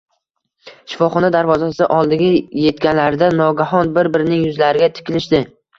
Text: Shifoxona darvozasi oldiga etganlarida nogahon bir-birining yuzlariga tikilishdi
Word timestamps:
Shifoxona 0.93 1.29
darvozasi 1.35 1.89
oldiga 1.99 2.31
etganlarida 2.73 3.31
nogahon 3.43 3.95
bir-birining 4.01 4.45
yuzlariga 4.51 4.95
tikilishdi 4.99 5.47